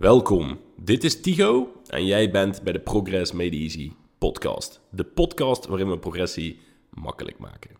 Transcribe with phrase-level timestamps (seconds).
[0.00, 4.80] Welkom, dit is Tigo en jij bent bij de Progress Made Easy podcast.
[4.90, 7.70] De podcast waarin we progressie makkelijk maken.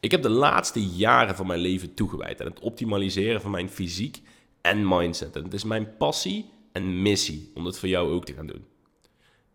[0.00, 4.22] Ik heb de laatste jaren van mijn leven toegewijd aan het optimaliseren van mijn fysiek
[4.60, 5.36] en mindset.
[5.36, 8.64] En het is mijn passie en missie om dat voor jou ook te gaan doen.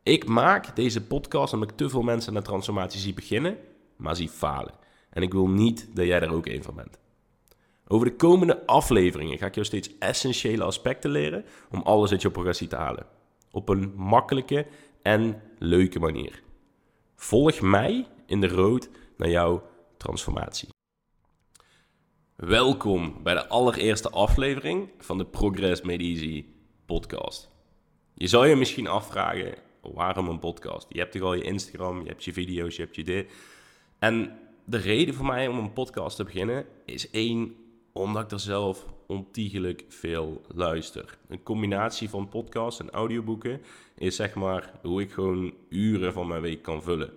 [0.04, 3.58] Ik maak deze podcast omdat ik te veel mensen de transformatie zie beginnen,
[3.96, 4.74] maar zie falen.
[5.10, 7.00] En ik wil niet dat jij daar ook een van bent.
[7.92, 12.32] Over de komende afleveringen ga ik jou steeds essentiële aspecten leren om alles uit je
[12.32, 13.06] progressie te halen.
[13.52, 14.68] Op een makkelijke
[15.02, 16.44] en leuke manier.
[17.16, 19.64] Volg mij in de road naar jouw
[19.98, 20.70] transformatie.
[22.36, 26.46] Welkom bij de allereerste aflevering van de Progress Made Easy
[26.86, 27.50] podcast.
[28.14, 30.86] Je zou je misschien afvragen, waarom een podcast?
[30.90, 33.32] Je hebt toch al je Instagram, je hebt je video's, je hebt je dit.
[34.00, 37.56] En de reden voor mij om een podcast te beginnen is één,
[37.92, 41.18] omdat ik er zelf ontiegelijk veel luister.
[41.28, 43.62] Een combinatie van podcasts en audioboeken
[43.96, 47.14] is zeg maar hoe ik gewoon uren van mijn week kan vullen.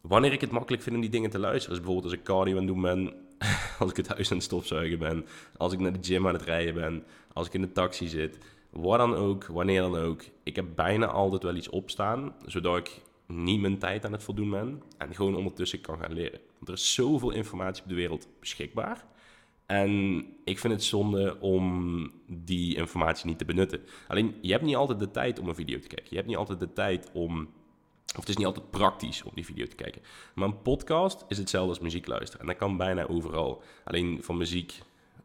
[0.00, 2.52] Wanneer ik het makkelijk vind om die dingen te luisteren, is bijvoorbeeld als ik cardio
[2.52, 3.14] aan het doen ben,
[3.78, 6.42] als ik het huis aan het stofzuigen ben, als ik naar de gym aan het
[6.42, 8.38] rijden ben, als ik in de taxi zit,
[8.70, 10.22] wat dan ook, wanneer dan ook.
[10.42, 14.50] Ik heb bijna altijd wel iets opstaan, zodat ik niet mijn tijd aan het voldoen
[14.50, 16.40] ben en gewoon ondertussen kan gaan leren.
[16.54, 19.04] Want er is zoveel informatie op de wereld beschikbaar.
[19.72, 23.80] En ik vind het zonde om die informatie niet te benutten.
[24.08, 26.06] Alleen, je hebt niet altijd de tijd om een video te kijken.
[26.08, 27.48] Je hebt niet altijd de tijd om.
[28.06, 30.02] Of het is niet altijd praktisch om die video te kijken.
[30.34, 32.40] Maar een podcast is hetzelfde als muziek luisteren.
[32.40, 33.62] En dat kan bijna overal.
[33.84, 34.78] Alleen van muziek,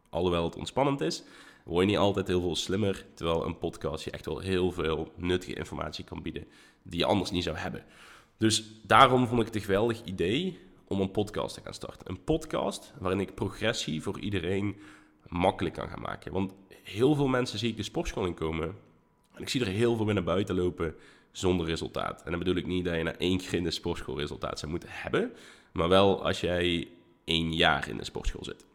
[0.09, 1.23] alhoewel het ontspannend is,
[1.63, 3.05] word je niet altijd heel veel slimmer.
[3.13, 6.47] Terwijl een podcast je echt wel heel veel nuttige informatie kan bieden
[6.83, 7.83] die je anders niet zou hebben.
[8.37, 12.09] Dus daarom vond ik het een geweldig idee om een podcast te gaan starten.
[12.09, 14.75] Een podcast waarin ik progressie voor iedereen
[15.27, 16.31] makkelijk kan gaan maken.
[16.31, 18.75] Want heel veel mensen zie ik de sportschool inkomen
[19.33, 20.95] en ik zie er heel veel binnen buiten lopen
[21.31, 22.23] zonder resultaat.
[22.23, 24.71] En dan bedoel ik niet dat je na één keer in de sportschool resultaat zou
[24.71, 25.33] moeten hebben,
[25.71, 26.87] maar wel als jij
[27.23, 28.65] één jaar in de sportschool zit.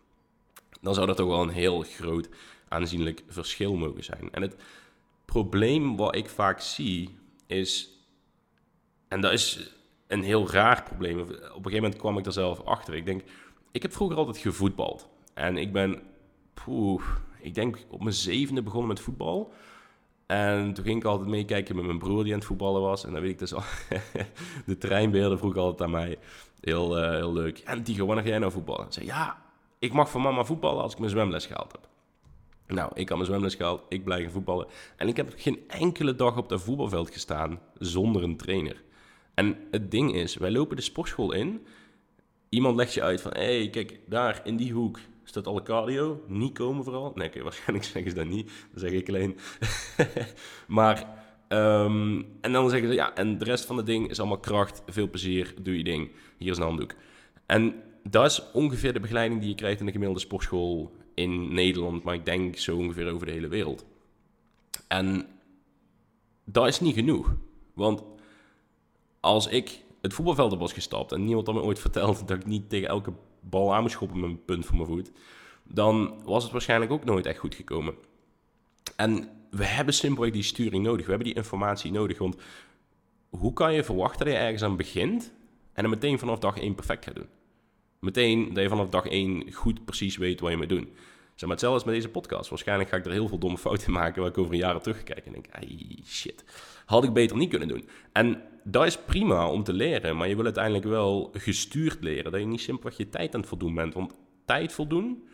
[0.81, 2.29] Dan zou dat toch wel een heel groot
[2.69, 4.29] aanzienlijk verschil mogen zijn.
[4.33, 4.57] En het
[5.25, 7.91] probleem wat ik vaak zie is,
[9.09, 9.73] en dat is
[10.13, 11.21] een heel raar probleem.
[11.21, 12.95] Op een gegeven moment kwam ik er zelf achter.
[12.95, 13.23] Ik denk,
[13.71, 15.09] ik heb vroeger altijd gevoetbald.
[15.35, 16.03] En ik ben,
[16.55, 17.03] poeh,
[17.41, 19.53] ik denk op mijn zevende begonnen met voetbal.
[20.27, 23.05] En toen ging ik altijd meekijken met mijn broer die aan het voetballen was.
[23.05, 23.63] En dan weet ik dus al,
[24.67, 26.19] de treinbeelden vroeg altijd aan mij.
[26.61, 27.59] Heel, uh, heel leuk.
[27.59, 28.87] En Tigo, wanneer ga jij nou voetballen?
[28.87, 29.43] Ik zei, ja,
[29.79, 31.89] ik mag van mama voetballen als ik mijn zwemles gehaald heb.
[32.67, 34.67] Nou, ik had mijn zwemles gehaald, ik blijf voetballen.
[34.97, 38.83] En ik heb geen enkele dag op dat voetbalveld gestaan zonder een trainer.
[39.35, 41.67] En het ding is, wij lopen de sportschool in.
[42.49, 46.25] Iemand legt je uit van, hé, hey, kijk, daar in die hoek staat alle cardio.
[46.27, 47.13] Niet komen vooral.
[47.15, 48.51] Nee, okay, waarschijnlijk zeggen ze dat niet.
[48.73, 49.37] Dat zeg ik alleen.
[50.67, 54.41] maar, um, en dan zeggen ze, ja, en de rest van het ding is allemaal
[54.41, 54.83] kracht.
[54.87, 56.11] Veel plezier, doe je ding.
[56.39, 56.95] Hier is een handdoek.
[57.47, 62.03] En dat is ongeveer de begeleiding die je krijgt in de gemiddelde sportschool in Nederland.
[62.03, 63.87] Maar ik denk zo ongeveer over de hele wereld.
[64.89, 65.27] En
[66.45, 67.35] dat is niet genoeg.
[67.75, 68.03] Want
[69.23, 72.47] als ik het voetbalveld op was gestapt en niemand had me ooit verteld dat ik
[72.47, 75.13] niet tegen elke bal aan moest schoppen met een punt voor mijn voet,
[75.65, 77.95] dan was het waarschijnlijk ook nooit echt goed gekomen.
[78.97, 81.05] En we hebben simpelweg die sturing nodig.
[81.05, 82.19] We hebben die informatie nodig.
[82.19, 82.37] Want
[83.29, 85.33] hoe kan je verwachten dat je ergens aan begint
[85.73, 87.29] en dan meteen vanaf dag 1 perfect gaat doen?
[87.99, 90.93] Meteen dat je vanaf dag 1 goed precies weet wat je moet doen.
[91.35, 92.51] Zeg maar hetzelfde als met deze podcast.
[92.51, 95.27] Waarschijnlijk ga ik er heel veel domme fouten maken waar ik over een jaar terugkijk
[95.27, 95.47] en denk,
[96.05, 96.45] shit,
[96.87, 97.89] had ik beter niet kunnen doen.
[98.13, 102.33] En dat is prima om te leren, maar je wil uiteindelijk wel gestuurd leren.
[102.33, 103.95] Dat je niet simpelweg je tijd aan het voldoen bent.
[103.95, 104.15] Want
[104.45, 105.29] tijd voldoen,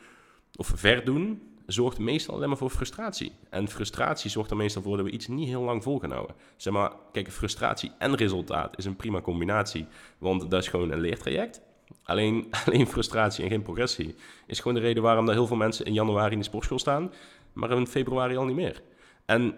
[0.57, 3.33] of verdoen, zorgt meestal alleen maar voor frustratie.
[3.51, 6.37] En frustratie zorgt er meestal voor dat we iets niet heel lang vol houden.
[6.57, 9.87] Zeg maar, kijk, frustratie en resultaat is een prima combinatie.
[10.19, 11.61] Want dat is gewoon een leertraject.
[12.03, 14.15] Alleen, alleen frustratie en geen progressie
[14.47, 17.13] is gewoon de reden waarom er heel veel mensen in januari in de sportschool staan,
[17.53, 18.83] maar in februari al niet meer.
[19.27, 19.55] En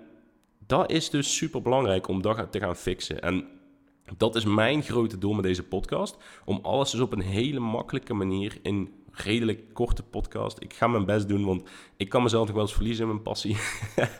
[0.66, 3.22] dat is dus super belangrijk om dat te gaan fixen.
[3.22, 3.59] En
[4.16, 6.16] dat is mijn grote doel met deze podcast.
[6.44, 10.62] Om alles dus op een hele makkelijke manier in redelijk korte podcast.
[10.62, 13.22] Ik ga mijn best doen, want ik kan mezelf nog wel eens verliezen in mijn
[13.22, 13.56] passie.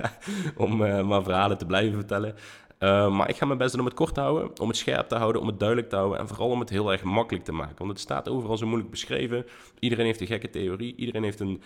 [0.57, 2.35] om uh, maar verhalen te blijven vertellen.
[2.79, 5.09] Uh, maar ik ga mijn best doen om het kort te houden, om het scherp
[5.09, 7.53] te houden, om het duidelijk te houden en vooral om het heel erg makkelijk te
[7.53, 7.79] maken.
[7.79, 9.47] Want het staat overal zo moeilijk beschreven.
[9.79, 11.63] Iedereen heeft een gekke theorie, iedereen heeft een,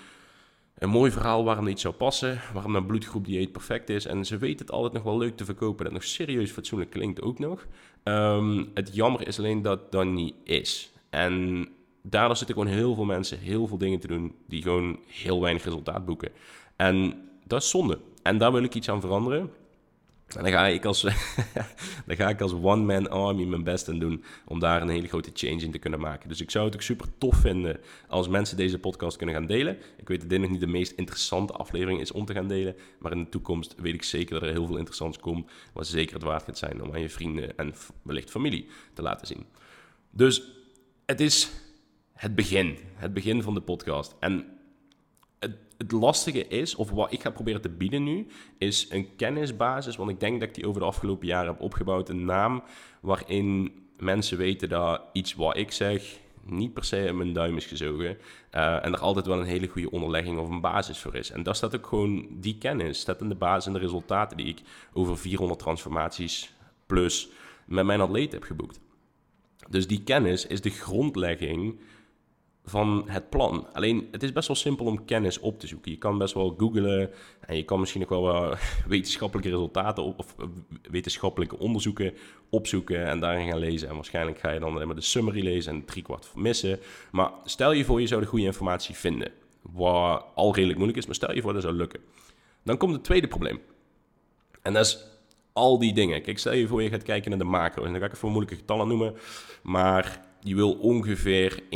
[0.84, 4.06] een mooi verhaal waarom iets zou passen, waarom een bloedgroep dieet perfect is.
[4.06, 7.22] En ze weten het altijd nog wel leuk te verkopen, dat nog serieus fatsoenlijk klinkt
[7.22, 7.66] ook nog.
[8.04, 10.92] Um, het jammer is alleen dat dat niet is.
[11.10, 11.68] En
[12.02, 15.64] daardoor zitten gewoon heel veel mensen heel veel dingen te doen die gewoon heel weinig
[15.64, 16.30] resultaat boeken.
[16.76, 17.14] En
[17.44, 17.98] dat is zonde.
[18.22, 19.50] en daar wil ik iets aan veranderen.
[20.26, 21.00] En dan ga ik als,
[22.06, 25.30] dan ga ik als one-man army mijn best aan doen om daar een hele grote
[25.34, 26.28] change in te kunnen maken.
[26.28, 29.78] Dus ik zou het ook super tof vinden als mensen deze podcast kunnen gaan delen.
[29.96, 32.76] Ik weet dat dit nog niet de meest interessante aflevering is om te gaan delen.
[32.98, 35.50] Maar in de toekomst weet ik zeker dat er heel veel interessants komt.
[35.72, 39.26] Wat zeker het waard gaat zijn om aan je vrienden en wellicht familie te laten
[39.26, 39.46] zien.
[40.10, 40.42] Dus
[41.06, 41.50] het is
[42.12, 42.78] het begin.
[42.94, 44.14] Het begin van de podcast.
[44.20, 44.46] En
[45.84, 48.26] het lastige is, of wat ik ga proberen te bieden nu,
[48.58, 49.96] is een kennisbasis.
[49.96, 52.08] Want ik denk dat ik die over de afgelopen jaren heb opgebouwd.
[52.08, 52.62] Een naam
[53.00, 57.66] waarin mensen weten dat iets wat ik zeg niet per se in mijn duim is
[57.66, 58.18] gezogen.
[58.54, 61.30] Uh, en er altijd wel een hele goede onderlegging of een basis voor is.
[61.30, 64.46] En dat staat ook gewoon, die kennis staat in de basis en de resultaten die
[64.46, 64.60] ik
[64.92, 66.52] over 400 transformaties
[66.86, 67.28] plus
[67.66, 68.80] met mijn atleet heb geboekt.
[69.68, 71.78] Dus die kennis is de grondlegging
[72.64, 73.66] van het plan.
[73.72, 75.90] Alleen, het is best wel simpel om kennis op te zoeken.
[75.90, 78.54] Je kan best wel googlen en je kan misschien nog wel
[78.86, 80.34] wetenschappelijke resultaten of
[80.90, 82.14] wetenschappelijke onderzoeken
[82.50, 83.88] opzoeken en daarin gaan lezen.
[83.88, 86.78] En waarschijnlijk ga je dan alleen maar de summary lezen en drie kwart missen.
[87.10, 89.32] Maar stel je voor, je zou de goede informatie vinden.
[89.62, 92.00] Wat al redelijk moeilijk is, maar stel je voor, dat zou lukken.
[92.62, 93.60] Dan komt het tweede probleem.
[94.62, 95.06] En dat is
[95.52, 96.22] al die dingen.
[96.22, 97.84] Kijk, stel je voor, je gaat kijken naar de macro.
[97.84, 99.14] En dan ga ik even moeilijke getallen noemen.
[99.62, 101.68] Maar die wil ongeveer 1,8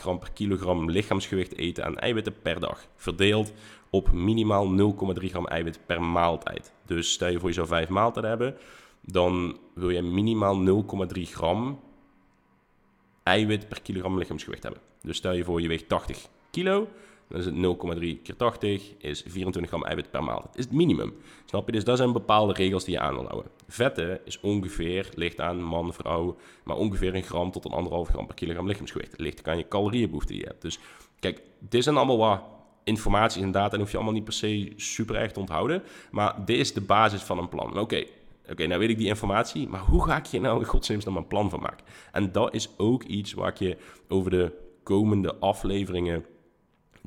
[0.00, 2.86] gram per kilogram lichaamsgewicht eten aan eiwitten per dag.
[2.96, 3.52] Verdeeld
[3.90, 6.72] op minimaal 0,3 gram eiwit per maaltijd.
[6.84, 8.56] Dus stel je voor je zou 5 maaltijden hebben,
[9.00, 10.84] dan wil je minimaal
[11.16, 11.80] 0,3 gram
[13.22, 14.80] eiwit per kilogram lichaamsgewicht hebben.
[15.02, 16.88] Dus stel je voor je weegt 80 kilo,
[17.28, 20.40] dan is het 0,3 keer 80 is 24 gram eiwit per maal.
[20.40, 21.14] Dat is het minimum.
[21.44, 21.72] Snap je?
[21.72, 23.50] Dus dat zijn bepaalde regels die je aan wil houden.
[23.68, 28.26] Vetten is ongeveer, ligt aan man, vrouw, maar ongeveer een gram tot een anderhalf gram
[28.26, 29.10] per kilogram lichaamsgewicht.
[29.10, 30.62] Het ligt aan je calorieënbehoefte die je hebt.
[30.62, 30.78] Dus
[31.20, 32.42] kijk, dit zijn allemaal wat
[32.84, 35.82] informatie en data en hoef je allemaal niet per se super erg te onthouden.
[36.10, 37.78] Maar dit is de basis van een plan.
[37.78, 38.04] Oké,
[38.50, 41.26] Oké, nou weet ik die informatie, maar hoe ga ik hier nou in godsnaam een
[41.26, 41.86] plan van maken?
[42.12, 43.76] En dat is ook iets waar ik je
[44.08, 44.52] over de
[44.82, 46.24] komende afleveringen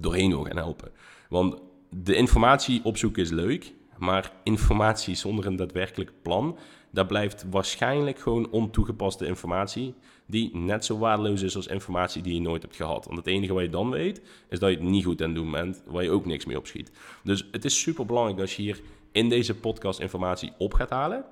[0.01, 0.92] doorheen wil gaan helpen.
[1.30, 6.57] Want de informatie opzoeken is leuk, maar informatie zonder een daadwerkelijk plan,
[6.92, 9.94] dat blijft waarschijnlijk gewoon ontoegepaste informatie,
[10.25, 13.06] die net zo waardeloos is als informatie die je nooit hebt gehad.
[13.06, 15.38] Want het enige wat je dan weet, is dat je het niet goed aan het
[15.38, 16.92] doen bent, waar je ook niks mee opschiet.
[17.24, 18.81] Dus het is super belangrijk dat je hier
[19.12, 21.25] in deze podcast informatie op gaat halen,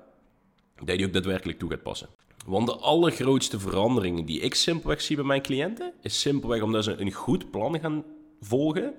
[0.76, 2.08] dat je die ook daadwerkelijk toe gaat passen.
[2.46, 7.00] Want de allergrootste veranderingen die ik simpelweg zie bij mijn cliënten, is simpelweg omdat ze
[7.00, 8.04] een goed plan gaan
[8.40, 8.94] volgen,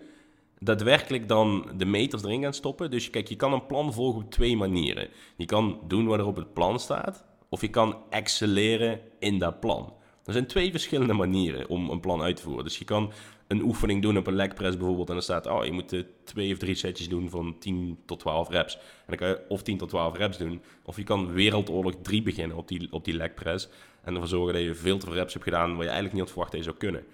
[0.59, 2.91] daadwerkelijk dan de meters erin gaan stoppen.
[2.91, 5.09] Dus kijk, je kan een plan volgen op twee manieren.
[5.38, 9.59] Je kan doen wat er op het plan staat, of je kan excelleren in dat
[9.59, 9.94] plan.
[10.25, 12.63] Er zijn twee verschillende manieren om een plan uit te voeren.
[12.63, 13.12] Dus je kan
[13.47, 15.07] een oefening doen op een leg press bijvoorbeeld.
[15.07, 18.50] En dan staat, oh, je moet twee of drie setjes doen van 10 tot 12
[18.50, 18.75] reps.
[18.75, 20.62] En dan kan je of 10 tot 12 reps doen.
[20.83, 23.69] Of je kan Wereldoorlog 3 beginnen op die, op die leg press.
[24.03, 26.21] En ervoor zorgen dat je veel te veel reps hebt gedaan waar je eigenlijk niet
[26.21, 27.06] had verwacht dat je zou kunnen.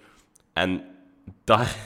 [0.52, 0.84] En
[1.44, 1.76] daar,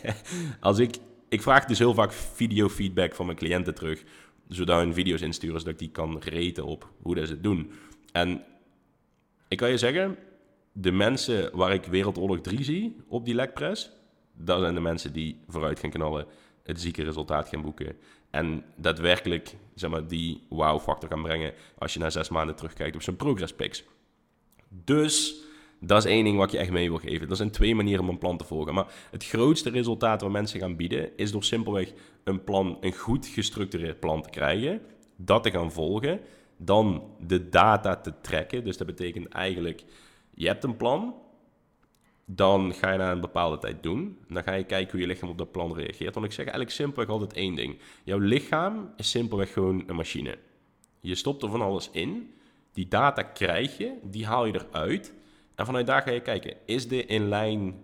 [0.60, 0.96] als ik,
[1.28, 4.02] ik vraag dus heel vaak videofeedback van mijn cliënten terug,
[4.48, 7.72] zodat hun video's insturen, zodat ik die kan reten op hoe dat ze het doen.
[8.12, 8.44] En
[9.48, 10.16] ik kan je zeggen,
[10.72, 13.90] de mensen waar ik Wereldoorlog 3 zie op die legpress,
[14.32, 16.26] dat zijn de mensen die vooruit gaan knallen,
[16.62, 17.96] het zieke resultaat gaan boeken.
[18.30, 23.02] En daadwerkelijk zeg maar, die wow-factor gaan brengen als je na zes maanden terugkijkt op
[23.02, 23.84] zijn progress pics.
[24.68, 25.41] Dus
[25.84, 27.30] dat is één ding wat je echt mee wil geven.
[27.30, 28.74] Er zijn twee manieren om een plan te volgen.
[28.74, 31.92] Maar het grootste resultaat wat mensen gaan bieden, is door simpelweg
[32.24, 34.80] een plan, een goed gestructureerd plan te krijgen,
[35.16, 36.20] dat te gaan volgen,
[36.56, 38.64] dan de data te trekken.
[38.64, 39.84] Dus dat betekent eigenlijk,
[40.34, 41.14] je hebt een plan,
[42.24, 44.18] dan ga je na een bepaalde tijd doen.
[44.28, 46.14] Dan ga je kijken hoe je lichaam op dat plan reageert.
[46.14, 47.78] Want ik zeg eigenlijk simpelweg altijd één ding.
[48.04, 50.38] Jouw lichaam is simpelweg gewoon een machine.
[51.00, 52.34] Je stopt er van alles in.
[52.72, 55.12] Die data krijg je, die haal je eruit.
[55.62, 57.80] En vanuit daar ga je kijken, is dit in lijn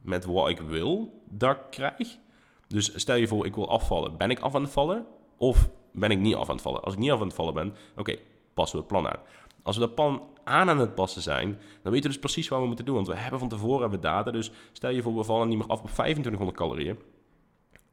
[0.00, 2.18] met wat ik wil dat ik krijg?
[2.66, 4.16] Dus stel je voor, ik wil afvallen.
[4.16, 5.06] Ben ik af aan het vallen
[5.36, 6.82] of ben ik niet af aan het vallen?
[6.82, 8.16] Als ik niet af aan het vallen ben, oké,
[8.54, 9.20] passen we het plan aan.
[9.62, 12.60] Als we dat plan aan aan het passen zijn, dan weten we dus precies wat
[12.60, 12.94] we moeten doen.
[12.94, 14.30] Want we hebben van tevoren hebben data.
[14.30, 16.98] Dus stel je voor, we vallen niet meer af op 2500 calorieën.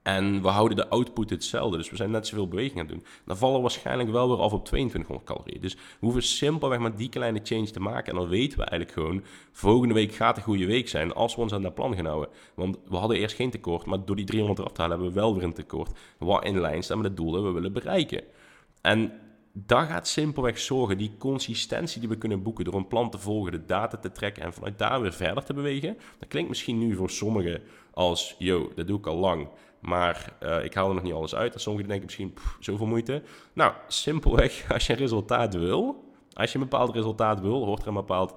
[0.06, 1.78] En we houden de output hetzelfde.
[1.78, 3.06] Dus we zijn net zoveel beweging aan het doen.
[3.26, 5.62] Dan vallen we waarschijnlijk wel weer af op 2200 calorieën.
[5.62, 8.14] Dus we hoeven simpelweg maar die kleine change te maken.
[8.14, 11.42] En dan weten we eigenlijk gewoon, volgende week gaat een goede week zijn als we
[11.42, 12.30] ons aan dat plan gaan houden.
[12.56, 15.22] Want we hadden eerst geen tekort, maar door die 300 eraf te halen hebben we
[15.22, 15.98] wel weer een tekort.
[16.18, 18.24] Wat in lijn staat met het doel dat we willen bereiken.
[18.82, 19.12] En
[19.54, 23.52] dat gaat simpelweg zorgen, die consistentie die we kunnen boeken door een plan te volgen,
[23.52, 25.98] de data te trekken en vanuit daar weer verder te bewegen.
[26.20, 27.62] Dat klinkt misschien nu voor sommigen
[27.94, 29.48] als, yo, dat doe ik al lang.
[29.86, 31.54] Maar uh, ik haal er nog niet alles uit.
[31.54, 33.24] En sommigen denken misschien, zoveel moeite.
[33.54, 37.88] Nou, simpelweg, als je een resultaat wil, als je een bepaald resultaat wil, hoort er
[37.88, 38.36] een bepaald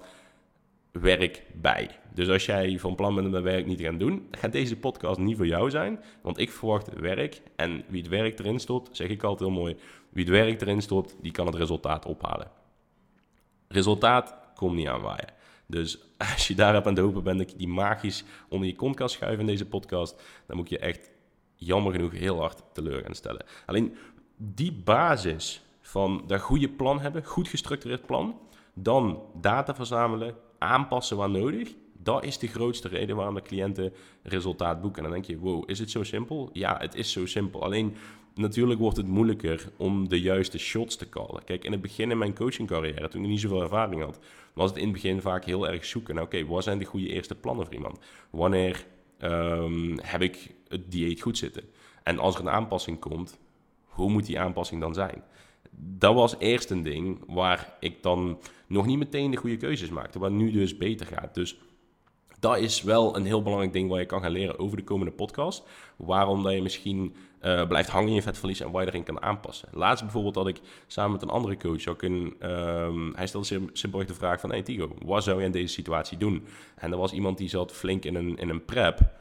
[0.91, 1.89] werk bij.
[2.13, 4.77] Dus als jij van plan bent om dat werk niet te gaan doen, gaat deze
[4.77, 6.03] podcast niet voor jou zijn.
[6.21, 7.41] Want ik verwacht werk.
[7.55, 9.75] En wie het werk erin stopt, zeg ik altijd heel mooi.
[10.09, 12.51] Wie het werk erin stopt, die kan het resultaat ophalen.
[13.67, 15.33] Resultaat komt niet aanwaaien.
[15.65, 15.99] Dus
[16.33, 19.09] als je daarop aan het hopen bent dat je die magisch onder je kont kan
[19.09, 21.09] schuiven in deze podcast, dan moet je echt
[21.59, 23.45] jammer genoeg heel hard teleur gaan stellen.
[23.65, 23.95] Alleen
[24.37, 28.39] die basis van dat goede plan hebben, goed gestructureerd plan,
[28.73, 31.73] dan data verzamelen, aanpassen waar nodig.
[31.93, 35.03] Dat is de grootste reden waarom de cliënten resultaat boeken.
[35.03, 36.49] En dan denk je, wow, is het zo simpel?
[36.53, 37.63] Ja, het is zo simpel.
[37.63, 37.95] Alleen
[38.35, 41.43] natuurlijk wordt het moeilijker om de juiste shots te callen.
[41.43, 44.19] Kijk, in het begin in mijn coachingcarrière, toen ik niet zoveel ervaring had,
[44.53, 46.15] was het in het begin vaak heel erg zoeken.
[46.15, 47.99] Nou, oké, wat zijn de goede eerste plannen voor iemand?
[48.29, 48.85] Wanneer
[49.17, 51.63] ehm, heb ik het dieet goed zitten?
[52.03, 53.39] En als er een aanpassing komt,
[53.83, 55.23] hoe moet die aanpassing dan zijn?
[55.71, 60.19] Dat was eerst een ding waar ik dan nog niet meteen de goede keuzes maakte,
[60.19, 61.33] wat nu dus beter gaat.
[61.33, 61.57] Dus
[62.39, 65.11] dat is wel een heel belangrijk ding waar je kan gaan leren over de komende
[65.11, 65.63] podcast.
[65.95, 69.21] Waarom dat je misschien uh, blijft hangen in je vetverlies en waar je erin kan
[69.21, 69.69] aanpassen.
[69.71, 72.35] Laatst bijvoorbeeld had ik samen met een andere coach ook een...
[72.51, 74.49] Um, hij stelde simpelweg de vraag van...
[74.49, 76.45] Hey Tigo, wat zou je in deze situatie doen?
[76.75, 79.17] En er was iemand die zat flink in een, in een prep.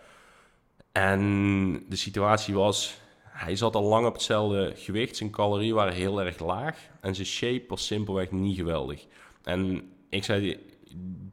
[0.98, 3.00] En de situatie was...
[3.22, 5.16] Hij zat al lang op hetzelfde gewicht.
[5.16, 6.78] Zijn calorieën waren heel erg laag.
[7.00, 9.06] En zijn shape was simpelweg niet geweldig.
[9.42, 10.56] En ik zei,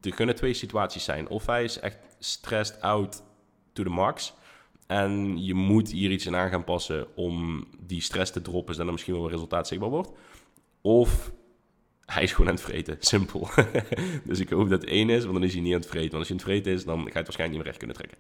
[0.02, 1.28] er kunnen twee situaties zijn.
[1.28, 3.24] Of hij is echt stressed out
[3.74, 4.34] to the max.
[4.88, 8.88] En je moet hier iets in aan gaan passen om die stress te droppen, zodat
[8.88, 10.12] er misschien wel een resultaat zichtbaar wordt.
[10.82, 11.32] Of
[12.06, 12.98] hij is gewoon aan het vreten.
[13.00, 13.50] Simpel.
[14.24, 16.12] dus ik hoop dat het één is, want dan is hij niet aan het vreten.
[16.12, 17.78] Want als je aan het vreten is, dan ga je het waarschijnlijk niet meer recht
[17.78, 18.18] kunnen trekken.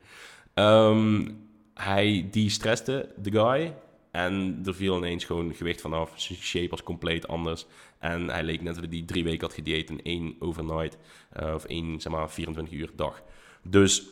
[0.54, 1.38] Um,
[1.74, 3.74] hij die stresste, de guy.
[4.12, 6.12] En er viel ineens gewoon gewicht vanaf.
[6.16, 7.66] Zijn shape was compleet anders.
[8.00, 10.98] En hij leek net dat hij drie weken had gedieet in één overnight.
[11.40, 13.24] Uh, of één, zeg maar, 24 uur dag.
[13.64, 14.04] Dus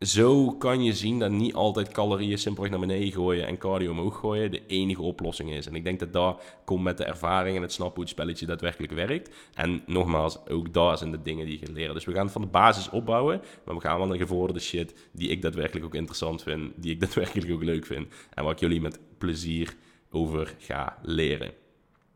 [0.00, 4.18] zo kan je zien dat niet altijd calorieën simpelweg naar beneden gooien en cardio omhoog
[4.18, 5.66] gooien de enige oplossing is.
[5.66, 8.46] En ik denk dat dat komt met de ervaring en het snappen hoe het spelletje
[8.46, 9.34] daadwerkelijk werkt.
[9.54, 11.94] En nogmaals, ook daar zijn de dingen die je leren.
[11.94, 15.28] Dus we gaan van de basis opbouwen, maar we gaan wel naar gevorderde shit die
[15.28, 18.80] ik daadwerkelijk ook interessant vind, die ik daadwerkelijk ook leuk vind en waar ik jullie
[18.80, 19.74] met plezier
[20.10, 21.52] over ga leren.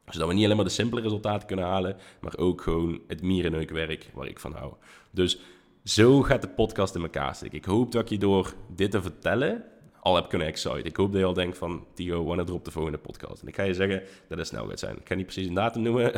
[0.07, 4.11] Zodat we niet alleen maar de simpele resultaten kunnen halen, maar ook gewoon het mierenneukwerk
[4.15, 4.73] waar ik van hou.
[5.11, 5.39] Dus
[5.85, 7.59] zo gaat de podcast in elkaar steken.
[7.59, 9.65] Ik hoop dat ik je door dit te vertellen
[10.01, 10.85] al heb kunnen exciten.
[10.85, 13.43] Ik hoop dat je al denkt van, Tio, wanneer erop de volgende podcast?
[13.43, 14.97] En ik ga je zeggen dat het snel gaat zijn.
[14.97, 16.13] Ik ga niet precies een datum noemen,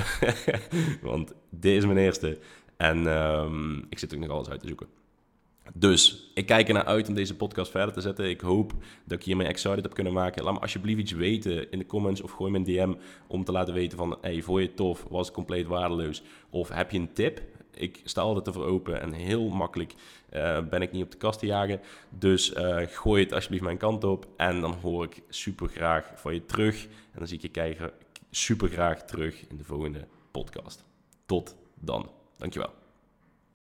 [1.02, 2.38] want dit is mijn eerste.
[2.76, 4.86] En um, ik zit ook nog alles uit te zoeken.
[5.74, 8.28] Dus ik kijk er naar uit om deze podcast verder te zetten.
[8.28, 8.72] Ik hoop
[9.04, 10.44] dat ik hiermee excited heb kunnen maken.
[10.44, 12.94] Laat me alsjeblieft iets weten in de comments of gooi me een DM
[13.26, 14.18] om te laten weten van...
[14.20, 15.06] Hey, vond je het tof?
[15.10, 16.22] Was het compleet waardeloos?
[16.50, 17.42] Of heb je een tip?
[17.76, 19.94] Ik sta altijd ervoor open en heel makkelijk
[20.32, 21.80] uh, ben ik niet op de kast te jagen.
[22.08, 26.34] Dus uh, gooi het alsjeblieft mijn kant op en dan hoor ik super graag van
[26.34, 26.84] je terug.
[26.84, 27.90] En dan zie ik je kijken
[28.30, 30.84] super graag terug in de volgende podcast.
[31.26, 32.10] Tot dan.
[32.36, 32.83] Dankjewel.